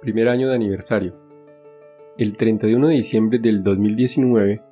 [0.00, 1.14] Primer año de aniversario.
[2.16, 4.62] El 31 de diciembre del 2019,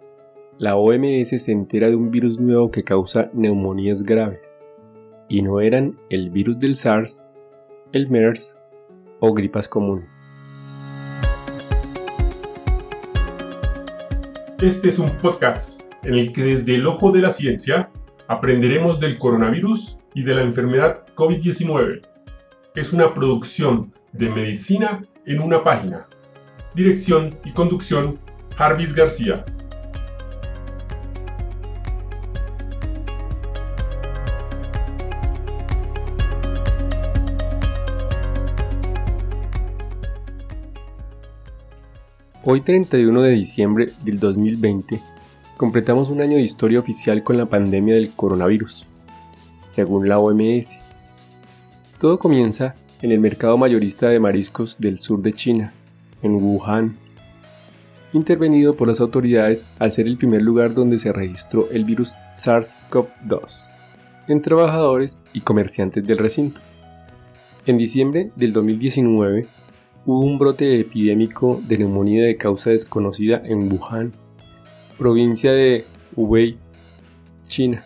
[0.56, 4.66] la OMS se entera de un virus nuevo que causa neumonías graves.
[5.28, 7.26] Y no eran el virus del SARS,
[7.92, 8.58] el MERS
[9.20, 10.26] o gripas comunes.
[14.62, 17.90] Este es un podcast en el que desde el ojo de la ciencia
[18.28, 22.00] aprenderemos del coronavirus y de la enfermedad COVID-19.
[22.74, 26.06] Es una producción de medicina en una página.
[26.74, 28.18] Dirección y conducción,
[28.56, 29.44] Jarvis García.
[42.42, 45.02] Hoy 31 de diciembre del 2020,
[45.58, 48.86] completamos un año de historia oficial con la pandemia del coronavirus,
[49.66, 50.78] según la OMS.
[51.98, 55.72] Todo comienza en el mercado mayorista de mariscos del sur de China,
[56.22, 56.96] en Wuhan,
[58.12, 63.74] intervenido por las autoridades al ser el primer lugar donde se registró el virus SARS-CoV-2
[64.28, 66.60] en trabajadores y comerciantes del recinto.
[67.66, 69.46] En diciembre del 2019
[70.06, 74.12] hubo un brote epidémico de neumonía de causa desconocida en Wuhan,
[74.96, 75.84] provincia de
[76.16, 76.58] Hubei,
[77.42, 77.84] China,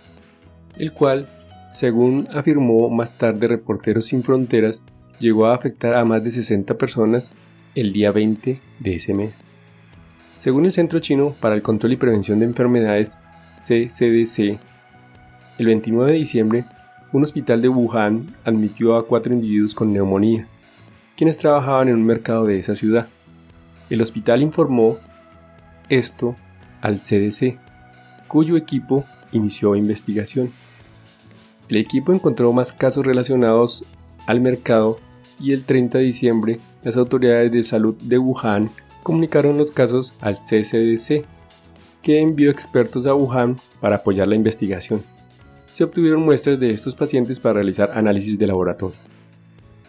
[0.79, 1.29] el cual,
[1.69, 4.83] según afirmó más tarde Reporteros Sin Fronteras,
[5.23, 7.33] llegó a afectar a más de 60 personas
[7.75, 9.45] el día 20 de ese mes.
[10.41, 13.17] Según el Centro Chino para el Control y Prevención de Enfermedades,
[13.59, 14.59] CCDC,
[15.59, 16.65] el 29 de diciembre,
[17.13, 20.49] un hospital de Wuhan admitió a cuatro individuos con neumonía,
[21.17, 23.07] quienes trabajaban en un mercado de esa ciudad.
[23.89, 24.99] El hospital informó
[25.89, 26.35] esto
[26.81, 27.59] al CDC,
[28.27, 30.51] cuyo equipo inició investigación.
[31.69, 33.85] El equipo encontró más casos relacionados
[34.27, 34.99] al mercado
[35.43, 38.71] y el 30 de diciembre las autoridades de salud de Wuhan
[39.03, 41.25] comunicaron los casos al CCDC,
[42.03, 45.03] que envió expertos a Wuhan para apoyar la investigación.
[45.71, 48.97] Se obtuvieron muestras de estos pacientes para realizar análisis de laboratorio.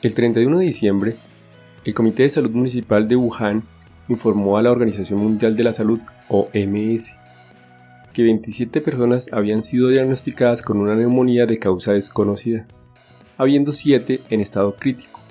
[0.01, 1.15] El 31 de diciembre,
[1.85, 3.63] el Comité de Salud Municipal de Wuhan
[4.09, 5.99] informó a la Organización Mundial de la Salud,
[6.29, 7.15] OMS,
[8.13, 12.67] que 27 personas habían sido diagnosticadas con una neumonía de causa desconocida,
[13.37, 15.22] habiendo 7 en estado crítico.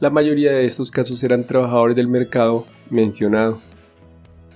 [0.00, 3.60] La mayoría de estos casos eran trabajadores del mercado mencionado.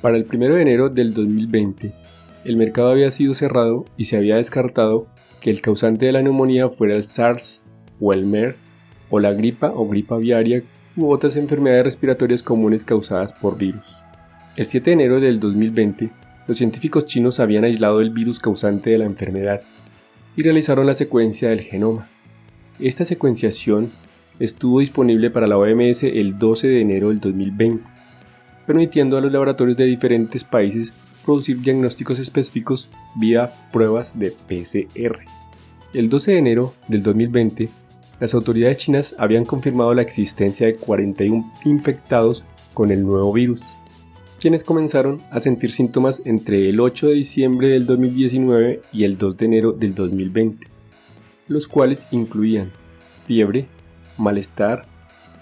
[0.01, 1.93] Para el 1 de enero del 2020,
[2.45, 5.09] el mercado había sido cerrado y se había descartado
[5.41, 7.65] que el causante de la neumonía fuera el SARS
[8.01, 8.75] o el MERS
[9.11, 10.63] o la gripa o gripa aviaria
[10.97, 13.97] u otras enfermedades respiratorias comunes causadas por virus.
[14.55, 16.09] El 7 de enero del 2020,
[16.47, 19.63] los científicos chinos habían aislado el virus causante de la enfermedad
[20.37, 22.09] y realizaron la secuencia del genoma.
[22.79, 23.91] Esta secuenciación
[24.39, 27.85] estuvo disponible para la OMS el 12 de enero del 2020,
[28.67, 30.95] permitiendo a los laboratorios de diferentes países
[31.25, 35.21] producir diagnósticos específicos vía pruebas de PCR.
[35.95, 37.69] El 12 de enero del 2020,
[38.21, 43.63] las autoridades chinas habían confirmado la existencia de 41 infectados con el nuevo virus,
[44.41, 49.37] quienes comenzaron a sentir síntomas entre el 8 de diciembre del 2019 y el 2
[49.37, 50.67] de enero del 2020,
[51.49, 52.73] los cuales incluían
[53.27, 53.67] fiebre,
[54.19, 54.85] malestar,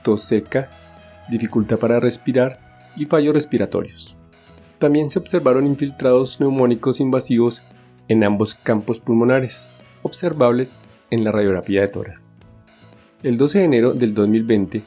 [0.02, 0.70] tos seca,
[1.30, 2.58] dificultad para respirar
[2.96, 4.16] y fallos respiratorios.
[4.78, 7.62] También se observaron infiltrados neumónicos invasivos
[8.08, 9.68] en ambos campos pulmonares,
[10.02, 10.76] observables
[11.10, 12.36] en la radiografía de tórax.
[13.22, 14.82] El 12 de enero del 2020,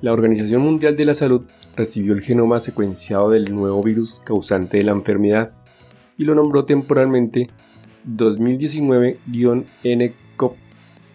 [0.00, 1.42] la Organización Mundial de la Salud
[1.76, 5.52] recibió el genoma secuenciado del nuevo virus causante de la enfermedad
[6.16, 7.48] y lo nombró temporalmente
[8.06, 10.23] 2019-NCOV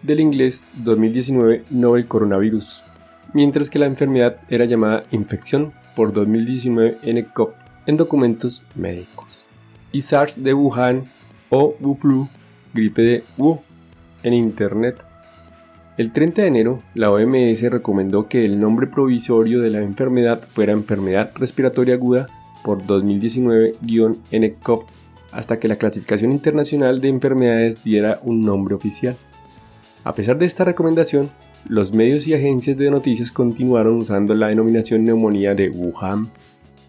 [0.02, 2.84] del inglés 2019 Novel Coronavirus,
[3.32, 7.50] mientras que la enfermedad era llamada infección por 2019 NCOV
[7.86, 9.44] en documentos médicos.
[9.92, 11.04] Y SARS de Wuhan
[11.50, 12.28] o Wu
[12.72, 13.60] gripe de Wu,
[14.22, 15.04] en Internet.
[15.96, 20.72] El 30 de enero, la OMS recomendó que el nombre provisorio de la enfermedad fuera
[20.72, 22.28] enfermedad respiratoria aguda
[22.62, 24.84] por 2019-NCOV
[25.32, 29.16] hasta que la clasificación internacional de enfermedades diera un nombre oficial.
[30.02, 31.30] A pesar de esta recomendación,
[31.68, 36.30] los medios y agencias de noticias continuaron usando la denominación neumonía de Wuhan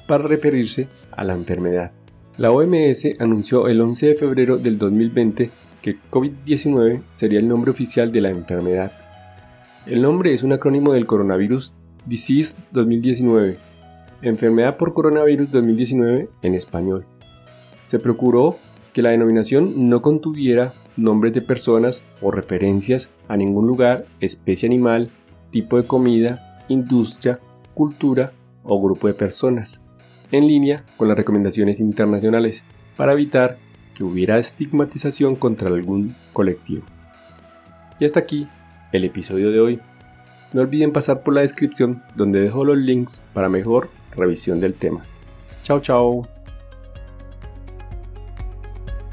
[0.08, 1.92] para referirse a la enfermedad.
[2.38, 5.50] La OMS anunció el 11 de febrero del 2020
[5.82, 8.94] que COVID-19 sería el nombre oficial de la enfermedad.
[9.86, 11.74] El nombre es un acrónimo del coronavirus
[12.06, 13.58] Disease 2019,
[14.22, 17.06] enfermedad por coronavirus 2019 en español.
[17.86, 18.58] Se procuró
[18.94, 25.10] que la denominación no contuviera nombres de personas o referencias a ningún lugar, especie animal,
[25.52, 27.40] tipo de comida, industria
[27.74, 28.34] cultura
[28.64, 29.82] o grupo de personas,
[30.32, 32.64] en línea con las recomendaciones internacionales,
[32.96, 33.58] para evitar
[33.96, 36.84] que hubiera estigmatización contra algún colectivo.
[38.00, 38.48] Y hasta aquí
[38.92, 39.80] el episodio de hoy.
[40.54, 45.06] No olviden pasar por la descripción donde dejo los links para mejor revisión del tema.
[45.64, 46.41] Chao, chao.